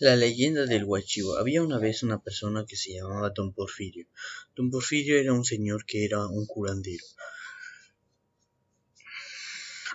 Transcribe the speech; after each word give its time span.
La 0.00 0.16
leyenda 0.16 0.66
del 0.66 0.82
Huachivo. 0.82 1.36
Había 1.36 1.62
una 1.62 1.78
vez 1.78 2.02
una 2.02 2.20
persona 2.20 2.66
que 2.66 2.74
se 2.74 2.94
llamaba 2.94 3.30
Don 3.30 3.52
Porfirio. 3.52 4.08
Don 4.56 4.68
Porfirio 4.68 5.16
era 5.16 5.32
un 5.32 5.44
señor 5.44 5.86
que 5.86 6.04
era 6.04 6.26
un 6.26 6.46
curandero. 6.46 7.04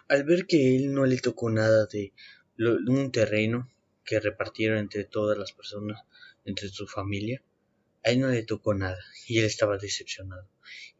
Al 0.07 0.23
ver 0.23 0.46
que 0.47 0.77
él 0.77 0.93
no 0.93 1.05
le 1.05 1.17
tocó 1.17 1.49
nada 1.49 1.85
de, 1.88 2.13
un 2.57 3.12
terreno 3.12 3.70
que 4.05 4.21
repartieron 4.21 4.77
entre 4.77 5.04
todas 5.04 5.38
las 5.38 5.52
personas, 5.52 6.02
entre 6.45 6.70
su 6.70 6.88
familia, 6.88 7.43
a 8.05 8.11
él 8.11 8.21
no 8.21 8.29
le 8.29 8.43
tocó 8.43 8.73
nada 8.73 9.04
y 9.27 9.39
él 9.39 9.45
estaba 9.45 9.77
decepcionado 9.77 10.50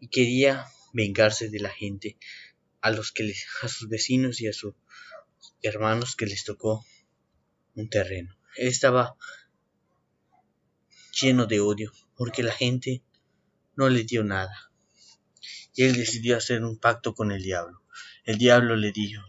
y 0.02 0.09
quería 0.09 0.66
vengarse 0.91 1.47
de 1.47 1.59
la 1.61 1.70
gente 1.70 2.18
a 2.81 2.91
los 2.91 3.13
que 3.13 3.34
a 3.61 3.68
sus 3.70 3.88
vecinos 3.88 4.41
y 4.41 4.47
a 4.47 4.54
sus 4.54 4.73
hermanos 5.61 6.18
que 6.18 6.25
les 6.25 6.43
tocó 6.43 6.86
un 7.75 7.89
terreno 7.89 8.39
estaba 8.55 9.16
lleno 11.21 11.46
de 11.46 11.60
odio 11.60 11.92
porque 12.15 12.43
la 12.43 12.51
gente 12.51 13.01
no 13.75 13.89
le 13.89 14.04
dio 14.04 14.24
nada. 14.24 14.71
Y 15.74 15.83
él 15.83 15.96
decidió 15.96 16.36
hacer 16.36 16.64
un 16.64 16.77
pacto 16.77 17.14
con 17.14 17.32
el 17.32 17.43
diablo. 17.43 17.82
El 18.25 18.38
diablo 18.38 18.75
le 18.75 18.91
dijo, 18.91 19.24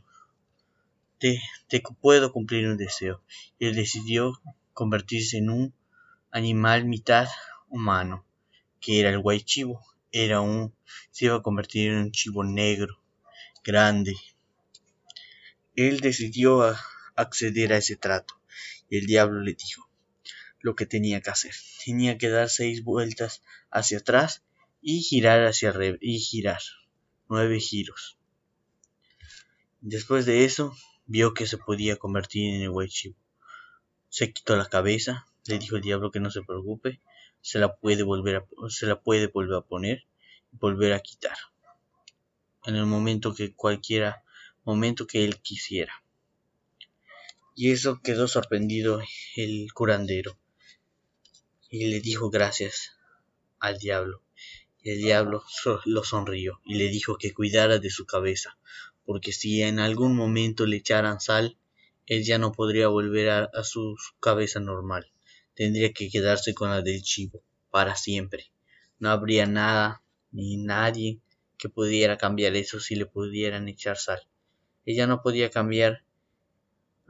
te, 1.18 1.40
puedo 2.00 2.32
cumplir 2.32 2.66
un 2.66 2.76
deseo. 2.76 3.22
Y 3.58 3.66
él 3.66 3.76
decidió 3.76 4.40
convertirse 4.72 5.38
en 5.38 5.50
un 5.50 5.74
animal 6.30 6.86
mitad 6.86 7.28
humano, 7.68 8.26
que 8.80 9.00
era 9.00 9.10
el 9.10 9.20
guay 9.20 9.42
chivo. 9.42 9.80
Era 10.10 10.40
un, 10.40 10.74
se 11.12 11.26
iba 11.26 11.36
a 11.36 11.42
convertir 11.42 11.92
en 11.92 11.98
un 11.98 12.10
chivo 12.10 12.42
negro, 12.42 13.00
grande. 13.62 14.16
Él 15.76 16.00
decidió 16.00 16.74
acceder 17.14 17.72
a 17.72 17.76
ese 17.76 17.96
trato. 17.96 18.39
Y 18.88 18.98
el 18.98 19.06
diablo 19.06 19.40
le 19.40 19.54
dijo 19.54 19.90
lo 20.60 20.74
que 20.74 20.86
tenía 20.86 21.20
que 21.20 21.30
hacer. 21.30 21.54
Tenía 21.84 22.18
que 22.18 22.28
dar 22.28 22.48
seis 22.48 22.84
vueltas 22.84 23.42
hacia 23.70 23.98
atrás 23.98 24.44
y 24.82 25.02
girar 25.02 25.44
hacia 25.44 25.70
arriba 25.70 25.96
y 26.00 26.18
girar 26.18 26.60
nueve 27.28 27.60
giros. 27.60 28.18
Después 29.80 30.26
de 30.26 30.44
eso, 30.44 30.74
vio 31.06 31.32
que 31.32 31.46
se 31.46 31.58
podía 31.58 31.96
convertir 31.96 32.54
en 32.54 32.62
el 32.62 32.88
Chivo. 32.88 33.16
Se 34.08 34.32
quitó 34.32 34.56
la 34.56 34.66
cabeza, 34.66 35.26
le 35.46 35.58
dijo 35.58 35.76
el 35.76 35.82
diablo 35.82 36.10
que 36.10 36.20
no 36.20 36.30
se 36.30 36.42
preocupe, 36.42 37.00
se 37.40 37.58
la 37.58 37.76
puede 37.76 38.02
volver 38.02 38.36
a, 38.36 38.46
se 38.68 38.86
la 38.86 39.00
puede 39.00 39.28
volver 39.28 39.56
a 39.56 39.62
poner 39.62 40.04
y 40.52 40.56
volver 40.56 40.92
a 40.92 41.00
quitar. 41.00 41.36
En 42.66 42.76
el 42.76 42.86
momento 42.86 43.34
que 43.34 43.54
cualquiera 43.54 44.22
momento 44.64 45.06
que 45.06 45.24
él 45.24 45.40
quisiera 45.40 46.04
y 47.54 47.70
eso 47.72 48.00
quedó 48.02 48.28
sorprendido 48.28 49.00
el 49.36 49.72
curandero 49.72 50.38
y 51.70 51.86
le 51.86 52.00
dijo 52.00 52.30
gracias 52.30 52.96
al 53.58 53.78
diablo. 53.78 54.22
Y 54.82 54.90
el 54.90 54.98
diablo 54.98 55.44
lo 55.84 56.04
sonrió 56.04 56.60
y 56.64 56.74
le 56.74 56.88
dijo 56.88 57.16
que 57.16 57.34
cuidara 57.34 57.78
de 57.78 57.90
su 57.90 58.06
cabeza, 58.06 58.58
porque 59.04 59.32
si 59.32 59.62
en 59.62 59.78
algún 59.78 60.16
momento 60.16 60.66
le 60.66 60.76
echaran 60.76 61.20
sal, 61.20 61.58
él 62.06 62.24
ya 62.24 62.38
no 62.38 62.50
podría 62.52 62.88
volver 62.88 63.28
a, 63.28 63.62
su 63.62 63.96
cabeza 64.18 64.58
normal. 64.58 65.12
Tendría 65.54 65.92
que 65.92 66.08
quedarse 66.08 66.54
con 66.54 66.70
la 66.70 66.82
del 66.82 67.02
chivo 67.02 67.44
para 67.70 67.94
siempre. 67.94 68.50
No 68.98 69.10
habría 69.10 69.46
nada 69.46 70.02
ni 70.32 70.56
nadie 70.56 71.20
que 71.58 71.68
pudiera 71.68 72.16
cambiar 72.16 72.56
eso 72.56 72.80
si 72.80 72.96
le 72.96 73.06
pudieran 73.06 73.68
echar 73.68 73.96
sal. 73.96 74.20
Ella 74.86 75.06
no 75.06 75.22
podía 75.22 75.50
cambiar 75.50 76.02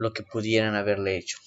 lo 0.01 0.13
que 0.13 0.23
pudieran 0.23 0.73
haberle 0.73 1.15
hecho. 1.15 1.37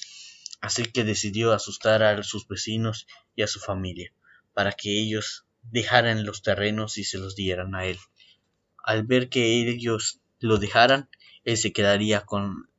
Así 0.61 0.85
que 0.85 1.03
decidió 1.03 1.53
asustar 1.53 2.05
a 2.05 2.23
sus 2.23 2.47
vecinos 2.47 3.09
y 3.35 3.43
a 3.43 3.49
su 3.49 3.59
familia, 3.59 4.13
para 4.53 4.71
que 4.71 4.97
ellos 4.97 5.45
dejaran 5.73 6.25
los 6.25 6.41
terrenos 6.41 6.97
y 6.97 7.03
se 7.03 7.19
los 7.19 7.35
dieran 7.35 7.75
a 7.75 7.85
él. 7.87 7.99
Al 8.79 9.03
ver 9.03 9.29
que 9.29 9.59
ellos 9.59 10.21
lo 10.39 10.59
dejaran, 10.59 11.09
él 11.43 11.57
se 11.57 11.73
quedaría 11.73 12.21
con, 12.21 12.71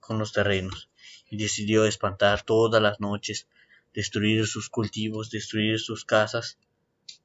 con 0.00 0.18
los 0.18 0.32
terrenos 0.32 0.90
y 1.30 1.36
decidió 1.36 1.84
espantar 1.84 2.42
todas 2.42 2.82
las 2.82 2.98
noches, 2.98 3.46
destruir 3.94 4.48
sus 4.48 4.68
cultivos, 4.68 5.30
destruir 5.30 5.78
sus 5.78 6.04
casas, 6.04 6.58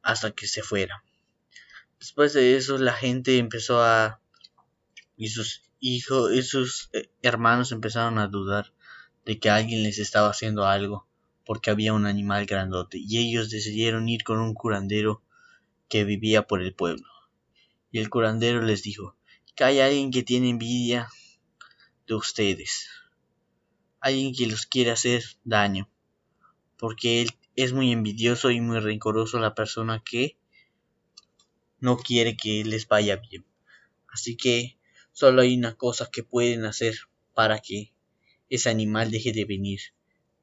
hasta 0.04 0.30
que 0.30 0.46
se 0.46 0.62
fuera. 0.62 1.04
Después 2.00 2.34
de 2.34 2.56
eso 2.56 2.78
la 2.78 2.94
gente 2.94 3.40
empezó 3.40 3.82
a 3.82 4.22
y 5.18 5.30
sus 5.30 5.65
hijos 5.86 6.34
y 6.34 6.42
sus 6.42 6.90
eh, 6.94 7.10
hermanos 7.22 7.72
empezaron 7.72 8.18
a 8.18 8.28
dudar 8.28 8.74
de 9.26 9.40
que 9.40 9.50
alguien 9.50 9.84
les 9.84 10.00
estaba 10.00 10.30
haciendo 10.30 10.66
algo 10.66 11.08
porque 11.46 11.70
había 11.70 11.94
un 11.94 12.08
animal 12.08 12.46
grandote 12.46 12.98
y 12.98 13.20
ellos 13.20 13.50
decidieron 13.50 14.10
ir 14.10 14.24
con 14.24 14.40
un 14.40 14.54
curandero 14.54 15.22
que 15.88 16.04
vivía 16.04 16.48
por 16.48 16.62
el 16.62 16.74
pueblo. 16.74 17.08
Y 17.92 18.00
el 18.00 18.10
curandero 18.10 18.62
les 18.62 18.82
dijo 18.82 19.16
que 19.56 19.64
hay 19.64 19.80
alguien 19.80 20.12
que 20.12 20.24
tiene 20.24 20.50
envidia 20.50 21.08
de 22.08 22.16
ustedes, 22.16 22.90
alguien 24.00 24.34
que 24.34 24.48
los 24.48 24.66
quiere 24.66 24.92
hacer 24.92 25.24
daño, 25.44 25.88
porque 26.78 27.22
él 27.22 27.32
es 27.56 27.74
muy 27.74 27.92
envidioso 27.92 28.50
y 28.50 28.60
muy 28.60 28.80
rencoroso 28.80 29.40
la 29.40 29.56
persona 29.56 30.04
que 30.04 30.38
no 31.80 31.98
quiere 31.98 32.36
que 32.36 32.66
les 32.66 32.88
vaya 32.88 33.18
bien. 33.18 33.46
Así 34.12 34.36
que 34.36 34.75
Solo 35.16 35.44
hay 35.44 35.56
una 35.56 35.76
cosa 35.76 36.10
que 36.12 36.24
pueden 36.24 36.66
hacer 36.66 36.94
para 37.34 37.60
que 37.60 37.94
ese 38.50 38.70
animal 38.70 39.12
deje 39.12 39.32
de 39.32 39.46
venir. 39.46 39.80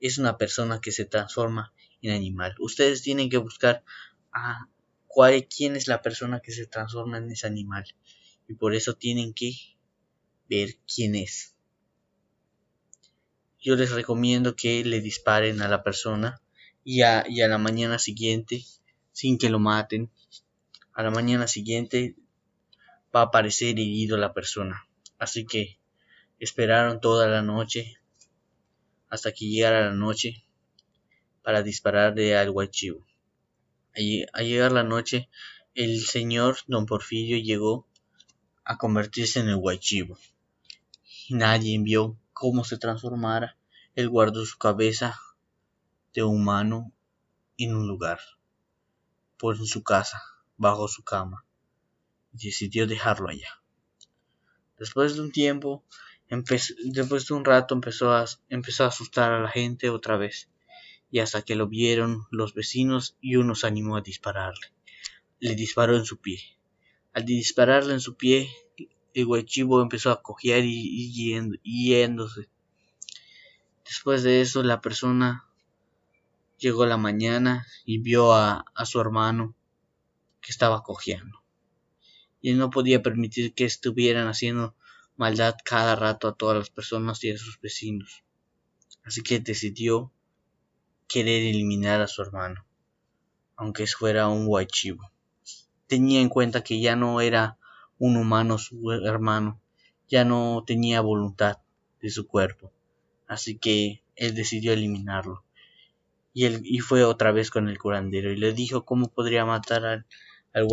Es 0.00 0.16
una 0.16 0.38
persona 0.38 0.80
que 0.80 0.92
se 0.92 1.04
transforma 1.04 1.74
en 2.00 2.12
animal. 2.12 2.54
Ustedes 2.58 3.02
tienen 3.02 3.28
que 3.28 3.36
buscar 3.36 3.84
a 4.32 4.70
cuál, 5.08 5.46
quién 5.46 5.76
es 5.76 5.88
la 5.88 6.00
persona 6.00 6.40
que 6.40 6.52
se 6.52 6.66
transforma 6.66 7.18
en 7.18 7.30
ese 7.30 7.46
animal. 7.46 7.84
Y 8.48 8.54
por 8.54 8.74
eso 8.74 8.94
tienen 8.94 9.34
que 9.34 9.52
ver 10.48 10.78
quién 10.86 11.16
es. 11.16 11.54
Yo 13.60 13.76
les 13.76 13.90
recomiendo 13.90 14.56
que 14.56 14.86
le 14.86 15.02
disparen 15.02 15.60
a 15.60 15.68
la 15.68 15.82
persona 15.82 16.40
y 16.82 17.02
a, 17.02 17.26
y 17.28 17.42
a 17.42 17.48
la 17.48 17.58
mañana 17.58 17.98
siguiente, 17.98 18.64
sin 19.12 19.36
que 19.36 19.50
lo 19.50 19.58
maten, 19.58 20.10
a 20.94 21.02
la 21.02 21.10
mañana 21.10 21.46
siguiente 21.46 22.16
va 23.14 23.20
a 23.20 23.24
aparecer 23.24 23.70
herido 23.70 24.16
la 24.16 24.32
persona. 24.32 24.88
Así 25.18 25.44
que 25.44 25.78
esperaron 26.38 27.00
toda 27.00 27.28
la 27.28 27.42
noche 27.42 27.98
hasta 29.08 29.32
que 29.32 29.46
llegara 29.46 29.88
la 29.88 29.94
noche 29.94 30.44
para 31.42 31.62
dispararle 31.62 32.36
al 32.36 32.50
guachivo. 32.50 33.06
Al 33.94 34.46
llegar 34.46 34.72
la 34.72 34.82
noche, 34.82 35.28
el 35.74 36.00
señor 36.00 36.56
don 36.66 36.86
Porfirio 36.86 37.36
llegó 37.38 37.86
a 38.64 38.78
convertirse 38.78 39.40
en 39.40 39.48
el 39.48 39.56
guachivo. 39.56 40.18
Nadie 41.28 41.78
vio 41.78 42.16
cómo 42.32 42.64
se 42.64 42.78
transformara. 42.78 43.56
Él 43.94 44.08
guardó 44.08 44.46
su 44.46 44.56
cabeza 44.56 45.20
de 46.14 46.22
humano 46.22 46.92
en 47.58 47.74
un 47.76 47.86
lugar, 47.86 48.20
por 49.36 49.56
en 49.56 49.66
su 49.66 49.82
casa, 49.82 50.22
bajo 50.56 50.88
su 50.88 51.04
cama 51.04 51.44
decidió 52.32 52.87
dejarlo 52.87 53.28
allá. 53.28 53.62
Después 54.78 55.15
de 55.15 55.20
un 55.20 55.32
tiempo, 55.32 55.84
después 56.28 57.26
de 57.26 57.34
un 57.34 57.44
rato 57.44 57.75
empezó 57.75 58.12
a, 58.12 58.25
empezó 58.48 58.84
a 58.84 58.88
asustar 58.88 59.32
a 59.32 59.41
la 59.41 59.48
gente 59.48 59.91
otra 59.91 60.16
vez, 60.16 60.48
y 61.10 61.19
hasta 61.19 61.43
que 61.43 61.54
lo 61.54 61.69
vieron 61.69 62.26
los 62.31 62.54
vecinos 62.54 63.16
y 63.20 63.37
uno 63.37 63.54
se 63.54 63.66
animó 63.66 63.97
a 63.97 64.00
dispararle. 64.00 64.72
Le 65.41 65.54
disparó 65.54 65.97
en 65.97 66.06
su 66.06 66.19
pie. 66.19 66.41
Al 67.12 67.26
dispararle 67.26 67.93
en 67.93 68.00
su 68.00 68.16
pie, 68.16 68.50
el 69.12 69.26
guachivo 69.26 69.82
empezó 69.82 70.10
a 70.10 70.22
cojear 70.22 70.62
y, 70.64 71.12
yéndose. 71.62 72.49
Después 73.84 74.22
de 74.22 74.41
eso, 74.41 74.62
la 74.62 74.81
persona 74.81 75.47
llegó 76.58 76.87
la 76.87 76.96
mañana 76.96 77.67
y 77.85 77.99
vio 77.99 78.32
a, 78.32 78.64
a 78.75 78.87
su 78.87 79.00
hermano 79.00 79.55
que 80.40 80.50
estaba 80.50 80.82
cojeando 80.82 81.41
y 82.42 82.54
no 82.54 82.70
podía 82.70 83.02
permitir 83.02 83.54
que 83.54 83.64
estuvieran 83.64 84.26
haciendo 84.26 84.74
maldad 85.16 85.54
cada 85.64 85.94
rato 85.94 86.26
a 86.26 86.34
todas 86.34 86.58
las 86.58 86.70
personas 86.70 87.22
y 87.24 87.30
a 87.30 87.38
sus 87.38 87.60
vecinos. 87.60 88.24
Así 89.04 89.22
que 89.22 89.38
decidió 89.38 90.12
querer 91.08 91.42
eliminar 91.42 92.00
a 92.00 92.08
su 92.08 92.20
hermano, 92.20 92.66
aunque 93.56 93.86
fuera 93.86 94.28
un 94.28 94.46
guachivo. 94.46 95.10
Tenía 95.86 96.20
en 96.20 96.28
cuenta 96.28 96.64
que 96.64 96.80
ya 96.80 96.96
no 96.96 97.20
era 97.20 97.58
un 97.98 98.16
humano 98.16 98.58
su 98.58 98.90
hermano, 98.90 99.60
ya 100.08 100.24
no 100.24 100.64
tenía 100.66 101.00
voluntad 101.00 101.58
de 102.00 102.10
su 102.10 102.26
cuerpo, 102.26 102.72
así 103.28 103.58
que 103.58 104.02
él 104.16 104.34
decidió 104.34 104.72
eliminarlo. 104.72 105.44
Y, 106.34 106.46
él, 106.46 106.62
y 106.64 106.80
fue 106.80 107.04
otra 107.04 107.30
vez 107.30 107.50
con 107.50 107.68
el 107.68 107.78
curandero 107.78 108.32
y 108.32 108.36
le 108.36 108.52
dijo 108.52 108.84
cómo 108.84 109.08
podría 109.08 109.44
matar 109.44 109.84
al, 109.84 110.06
al 110.54 110.64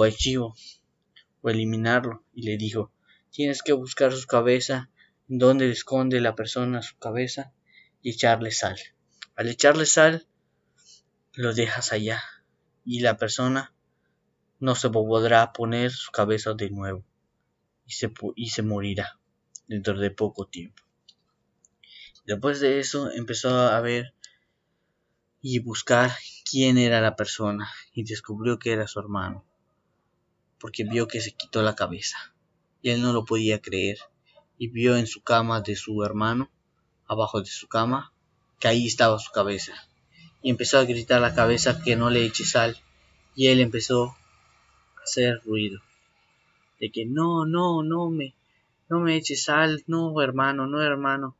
o 1.41 1.49
eliminarlo, 1.49 2.23
y 2.33 2.43
le 2.43 2.57
dijo 2.57 2.91
Tienes 3.31 3.61
que 3.61 3.73
buscar 3.73 4.11
su 4.13 4.27
cabeza, 4.27 4.89
donde 5.27 5.69
esconde 5.71 6.19
la 6.19 6.35
persona 6.35 6.81
su 6.81 6.97
cabeza, 6.97 7.53
y 8.01 8.11
echarle 8.11 8.51
sal. 8.51 8.77
Al 9.35 9.47
echarle 9.47 9.85
sal, 9.85 10.27
lo 11.33 11.53
dejas 11.53 11.93
allá 11.93 12.21
y 12.83 13.01
la 13.01 13.17
persona 13.17 13.73
no 14.59 14.75
se 14.75 14.89
podrá 14.89 15.53
poner 15.53 15.91
su 15.91 16.11
cabeza 16.11 16.53
de 16.53 16.69
nuevo 16.69 17.05
y 17.85 17.93
se, 17.93 18.11
y 18.35 18.49
se 18.49 18.61
morirá 18.61 19.19
dentro 19.67 19.97
de 19.97 20.11
poco 20.11 20.47
tiempo. 20.47 20.83
Después 22.25 22.59
de 22.59 22.79
eso 22.79 23.11
empezó 23.11 23.49
a 23.49 23.79
ver 23.79 24.13
y 25.41 25.59
buscar 25.59 26.11
quién 26.49 26.77
era 26.77 26.99
la 26.99 27.15
persona 27.15 27.69
y 27.93 28.03
descubrió 28.03 28.59
que 28.59 28.73
era 28.73 28.87
su 28.87 28.99
hermano, 28.99 29.45
porque 30.59 30.83
vio 30.83 31.07
que 31.07 31.21
se 31.21 31.31
quitó 31.31 31.61
la 31.61 31.75
cabeza. 31.75 32.17
Y 32.81 32.91
él 32.91 33.01
no 33.01 33.13
lo 33.13 33.25
podía 33.25 33.61
creer. 33.61 33.97
Y 34.57 34.67
vio 34.67 34.97
en 34.97 35.07
su 35.07 35.21
cama 35.21 35.61
de 35.61 35.75
su 35.75 36.03
hermano, 36.03 36.49
abajo 37.07 37.41
de 37.41 37.47
su 37.47 37.67
cama, 37.67 38.13
que 38.59 38.67
ahí 38.67 38.87
estaba 38.87 39.19
su 39.19 39.31
cabeza. 39.31 39.73
Y 40.41 40.49
empezó 40.49 40.77
a 40.79 40.85
gritar 40.85 41.17
a 41.17 41.29
la 41.29 41.35
cabeza 41.35 41.81
que 41.81 41.95
no 41.95 42.09
le 42.09 42.25
eche 42.25 42.45
sal. 42.45 42.77
Y 43.35 43.47
él 43.47 43.61
empezó 43.61 44.15
a 44.97 45.03
hacer 45.03 45.41
ruido. 45.45 45.81
De 46.79 46.91
que 46.91 47.05
no, 47.05 47.45
no, 47.45 47.83
no 47.83 48.09
me, 48.09 48.35
no 48.89 48.99
me 48.99 49.15
eche 49.15 49.35
sal, 49.35 49.83
no 49.87 50.21
hermano, 50.21 50.67
no 50.67 50.81
hermano 50.81 51.35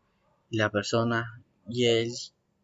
y 0.50 0.58
la 0.58 0.70
persona 0.70 1.42
y 1.68 1.86
el 1.86 2.12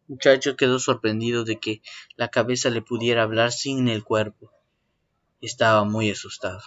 muchacho 0.08 0.56
quedó 0.56 0.78
sorprendido 0.78 1.44
de 1.44 1.58
que 1.58 1.82
la 2.16 2.28
cabeza 2.28 2.70
le 2.70 2.82
pudiera 2.82 3.22
hablar 3.22 3.52
sin 3.52 3.88
el 3.88 4.04
cuerpo. 4.04 4.50
Estaba 5.46 5.84
muy 5.84 6.10
asustado. 6.10 6.60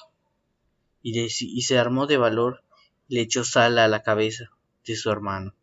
Y, 1.03 1.27
se 1.29 1.77
armó 1.77 2.07
de 2.07 2.15
valor, 2.15 2.63
le 3.09 3.19
echó 3.19 3.43
sal 3.43 3.77
a 3.77 3.89
la 3.89 4.03
cabeza 4.03 4.51
de 4.85 4.95
su 4.95 5.11
hermano. 5.11 5.53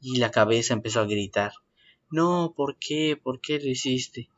Y 0.00 0.16
la 0.16 0.30
cabeza 0.30 0.72
empezó 0.72 1.00
a 1.00 1.06
gritar. 1.06 1.52
No, 2.10 2.54
¿por 2.56 2.78
qué? 2.78 3.20
¿Por 3.22 3.42
qué 3.42 3.60
lo 3.60 3.68
hiciste? 3.68 4.30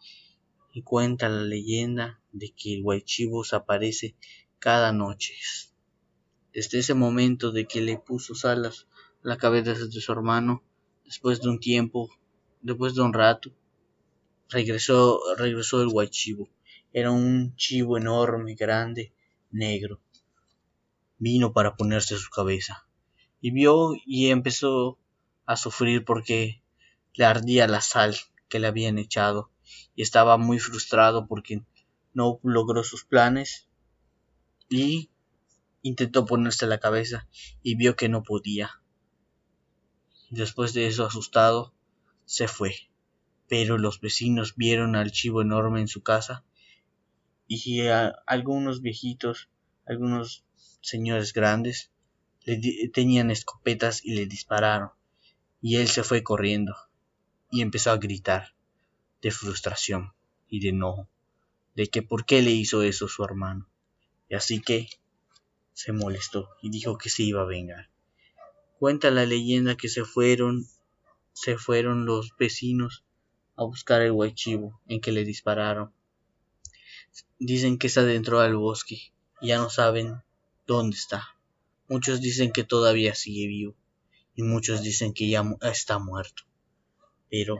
Y 0.74 0.82
cuenta 0.82 1.28
la 1.28 1.42
leyenda 1.42 2.20
de 2.32 2.50
que 2.50 2.74
el 2.74 2.82
Huaychibos 2.82 3.54
aparece 3.54 4.16
cada 4.58 4.92
noche. 4.92 5.34
Desde 6.52 6.80
ese 6.80 6.94
momento 6.94 7.52
de 7.52 7.66
que 7.66 7.80
le 7.80 7.98
puso 7.98 8.34
salas 8.34 8.88
la 9.22 9.38
cabeza 9.38 9.74
de 9.74 10.00
su 10.00 10.10
hermano, 10.10 10.64
después 11.04 11.40
de 11.40 11.50
un 11.50 11.60
tiempo, 11.60 12.10
después 12.62 12.96
de 12.96 13.02
un 13.02 13.12
rato, 13.12 13.52
regresó, 14.48 15.20
regresó 15.36 15.82
el 15.82 15.90
guachivo. 15.90 16.48
Era 16.92 17.10
un 17.10 17.54
chivo 17.56 17.98
enorme, 17.98 18.54
grande, 18.54 19.12
negro. 19.50 20.00
Vino 21.18 21.52
para 21.52 21.76
ponerse 21.76 22.16
su 22.16 22.30
cabeza. 22.30 22.86
Y 23.40 23.50
vio 23.50 23.92
y 24.06 24.30
empezó 24.30 24.98
a 25.44 25.56
sufrir 25.56 26.04
porque 26.04 26.62
le 27.14 27.24
ardía 27.24 27.66
la 27.66 27.80
sal 27.80 28.16
que 28.48 28.58
le 28.58 28.66
habían 28.66 28.98
echado 28.98 29.50
y 29.94 30.02
estaba 30.02 30.38
muy 30.38 30.58
frustrado 30.58 31.26
porque 31.26 31.62
no 32.14 32.40
logró 32.42 32.82
sus 32.84 33.04
planes 33.04 33.68
y 34.68 35.10
intentó 35.82 36.26
ponerse 36.26 36.66
la 36.66 36.78
cabeza 36.78 37.28
y 37.62 37.76
vio 37.76 37.96
que 37.96 38.08
no 38.08 38.22
podía. 38.22 38.80
Después 40.30 40.72
de 40.72 40.86
eso, 40.86 41.06
asustado, 41.06 41.72
se 42.24 42.48
fue. 42.48 42.74
Pero 43.48 43.78
los 43.78 44.00
vecinos 44.00 44.56
vieron 44.56 44.94
al 44.94 45.10
chivo 45.10 45.40
enorme 45.40 45.80
en 45.80 45.88
su 45.88 46.02
casa 46.02 46.44
y 47.48 47.80
algunos 48.26 48.82
viejitos, 48.82 49.48
algunos 49.86 50.44
señores 50.80 51.32
grandes, 51.32 51.90
le 52.44 52.88
tenían 52.88 53.30
escopetas 53.30 54.04
y 54.04 54.14
le 54.14 54.26
dispararon. 54.26 54.90
Y 55.60 55.76
él 55.76 55.88
se 55.88 56.04
fue 56.04 56.22
corriendo 56.22 56.76
y 57.50 57.62
empezó 57.62 57.90
a 57.90 57.96
gritar 57.96 58.54
de 59.22 59.30
frustración 59.30 60.12
y 60.48 60.60
de 60.60 60.68
enojo, 60.68 61.08
de 61.74 61.88
que 61.88 62.02
por 62.02 62.24
qué 62.24 62.42
le 62.42 62.52
hizo 62.52 62.82
eso 62.82 63.08
su 63.08 63.24
hermano. 63.24 63.68
Y 64.28 64.34
así 64.34 64.60
que 64.60 64.88
se 65.72 65.92
molestó 65.92 66.50
y 66.62 66.70
dijo 66.70 66.98
que 66.98 67.08
se 67.08 67.22
iba 67.22 67.42
a 67.42 67.46
vengar. 67.46 67.88
Cuenta 68.78 69.10
la 69.10 69.26
leyenda 69.26 69.76
que 69.76 69.88
se 69.88 70.04
fueron, 70.04 70.66
se 71.32 71.56
fueron 71.56 72.04
los 72.04 72.36
vecinos 72.36 73.04
a 73.56 73.64
buscar 73.64 74.02
el 74.02 74.12
guaychivo 74.12 74.80
en 74.86 75.00
que 75.00 75.12
le 75.12 75.24
dispararon. 75.24 75.92
Dicen 77.38 77.78
que 77.78 77.88
se 77.88 78.00
adentró 78.00 78.40
al 78.40 78.56
bosque 78.56 79.12
y 79.40 79.48
ya 79.48 79.58
no 79.58 79.70
saben 79.70 80.22
dónde 80.66 80.96
está. 80.96 81.36
Muchos 81.88 82.20
dicen 82.20 82.52
que 82.52 82.64
todavía 82.64 83.14
sigue 83.14 83.46
vivo 83.46 83.74
y 84.34 84.42
muchos 84.42 84.82
dicen 84.82 85.14
que 85.14 85.28
ya 85.28 85.44
está 85.62 85.98
muerto. 85.98 86.44
Pero 87.30 87.58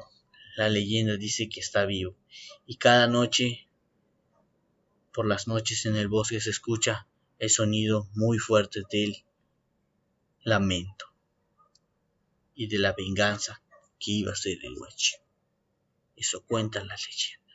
la 0.56 0.69
leyenda 0.69 1.17
dice 1.17 1.49
que 1.49 1.61
está 1.61 1.87
vivo 1.87 2.17
y 2.67 2.77
cada 2.77 3.06
noche, 3.06 3.69
por 5.12 5.27
las 5.27 5.49
noches 5.49 5.87
en 5.87 5.97
el 5.97 6.09
bosque 6.09 6.41
se 6.41 6.50
escucha 6.50 7.06
el 7.39 7.50
sonido 7.50 8.09
muy 8.15 8.39
fuerte 8.39 8.83
del 8.91 9.25
lamento 10.43 11.06
y 12.55 12.67
de 12.67 12.79
la 12.79 12.93
venganza 12.93 13.62
que 13.99 14.12
iba 14.12 14.33
a 14.33 14.37
ser 14.37 14.59
el 14.65 14.77
Huachi. 14.77 15.15
Eso 16.06 16.45
cuenta 16.45 16.85
la 16.85 16.97
leyenda. 16.97 17.48